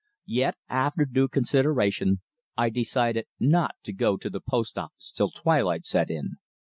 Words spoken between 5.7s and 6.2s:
set